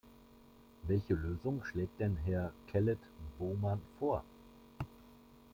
Welche 0.87 1.13
Lösungen 1.13 1.63
schlägt 1.63 1.99
denn 1.99 2.17
Herr 2.25 2.51
Kellett-Bowman 2.71 3.79
vor? 3.99 4.23